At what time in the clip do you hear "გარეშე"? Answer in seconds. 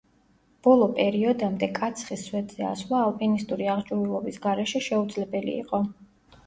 4.49-4.85